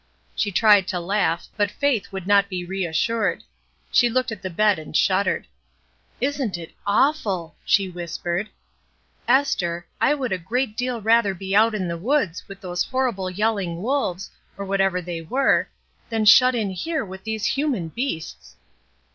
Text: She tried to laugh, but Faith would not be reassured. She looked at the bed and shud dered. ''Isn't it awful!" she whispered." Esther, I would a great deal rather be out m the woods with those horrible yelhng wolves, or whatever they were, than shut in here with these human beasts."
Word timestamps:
She 0.35 0.51
tried 0.51 0.87
to 0.87 0.99
laugh, 0.99 1.47
but 1.55 1.69
Faith 1.69 2.11
would 2.11 2.25
not 2.25 2.49
be 2.49 2.65
reassured. 2.65 3.43
She 3.91 4.09
looked 4.09 4.31
at 4.31 4.41
the 4.41 4.49
bed 4.49 4.79
and 4.79 4.97
shud 4.97 5.27
dered. 5.27 5.43
''Isn't 6.19 6.57
it 6.57 6.71
awful!" 6.87 7.55
she 7.73 7.87
whispered." 7.87 8.49
Esther, 9.41 9.85
I 10.01 10.15
would 10.15 10.31
a 10.31 10.39
great 10.39 10.75
deal 10.75 11.01
rather 11.03 11.35
be 11.35 11.55
out 11.55 11.75
m 11.75 11.87
the 11.87 11.99
woods 11.99 12.47
with 12.47 12.61
those 12.61 12.83
horrible 12.83 13.29
yelhng 13.31 13.77
wolves, 13.83 14.31
or 14.57 14.65
whatever 14.65 15.03
they 15.03 15.21
were, 15.21 15.69
than 16.09 16.25
shut 16.25 16.55
in 16.55 16.71
here 16.71 17.05
with 17.05 17.23
these 17.23 17.45
human 17.45 17.89
beasts." 17.89 18.55